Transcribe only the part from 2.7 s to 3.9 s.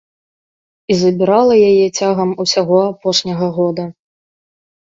апошняга года.